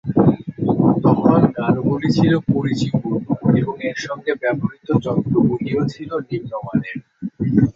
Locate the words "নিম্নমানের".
6.29-6.97